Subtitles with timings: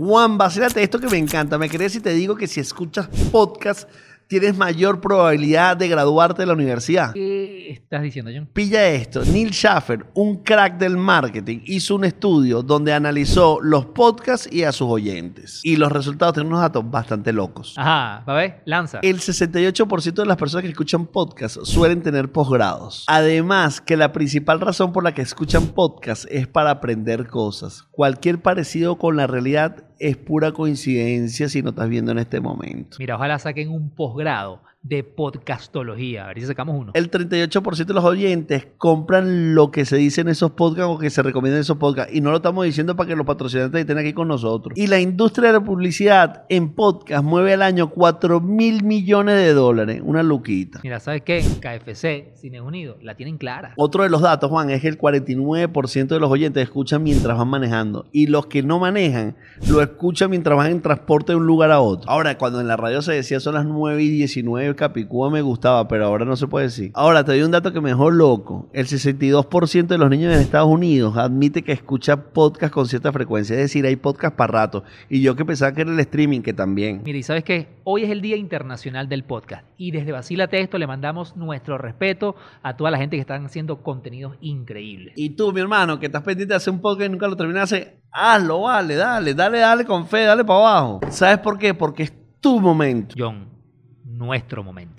[0.00, 1.58] Juan, vacílate esto que me encanta.
[1.58, 3.86] Me crees si te digo que si escuchas podcast
[4.30, 7.12] tienes mayor probabilidad de graduarte de la universidad.
[7.12, 8.48] ¿Qué estás diciendo, John?
[8.52, 14.48] Pilla esto, Neil Schaffer, un crack del marketing, hizo un estudio donde analizó los podcasts
[14.52, 15.60] y a sus oyentes.
[15.64, 17.74] Y los resultados tienen unos datos bastante locos.
[17.76, 18.62] Ajá, ¿va a ver?
[18.66, 19.00] Lanza.
[19.02, 23.02] El 68% de las personas que escuchan podcasts suelen tener posgrados.
[23.08, 27.82] Además, que la principal razón por la que escuchan podcasts es para aprender cosas.
[27.90, 32.96] Cualquier parecido con la realidad es pura coincidencia si no estás viendo en este momento.
[32.98, 36.24] Mira, ojalá saquen un posgrado grado de podcastología.
[36.24, 36.92] A ver si sacamos uno.
[36.94, 41.10] El 38% de los oyentes compran lo que se dice en esos podcasts o que
[41.10, 42.14] se recomiendan en esos podcasts.
[42.14, 44.76] Y no lo estamos diciendo para que los patrocinantes estén aquí con nosotros.
[44.78, 49.52] Y la industria de la publicidad en podcast mueve al año 4 mil millones de
[49.52, 50.00] dólares.
[50.02, 50.80] Una luquita.
[50.82, 51.40] Mira, ¿sabes qué?
[51.40, 53.74] KFC, Cine Unido, la tienen clara.
[53.76, 57.48] Otro de los datos, Juan, es que el 49% de los oyentes escuchan mientras van
[57.48, 58.08] manejando.
[58.12, 59.36] Y los que no manejan,
[59.68, 62.10] lo escuchan mientras van en transporte de un lugar a otro.
[62.10, 65.86] Ahora, cuando en la radio se decía son las 9 y 19, Capicúa me gustaba,
[65.88, 66.90] pero ahora no se puede decir.
[66.94, 68.68] Ahora, te doy un dato que me dejó loco.
[68.72, 73.54] El 62% de los niños en Estados Unidos admite que escucha podcast con cierta frecuencia.
[73.54, 74.84] Es decir, hay podcast para rato.
[75.08, 77.02] Y yo que pensaba que era el streaming, que también.
[77.04, 77.68] Mira, y sabes qué?
[77.84, 79.64] Hoy es el Día Internacional del Podcast.
[79.76, 83.82] Y desde Vacílate esto le mandamos nuestro respeto a toda la gente que están haciendo
[83.82, 85.14] contenidos increíbles.
[85.16, 88.00] Y tú, mi hermano, que estás pendiente de hacer un podcast y nunca lo terminaste,
[88.12, 91.00] hazlo, vale, dale, dale, dale con fe, dale para abajo.
[91.10, 91.74] ¿Sabes por qué?
[91.74, 93.14] Porque es tu momento.
[93.18, 93.48] John,
[94.20, 94.94] nuestro momento.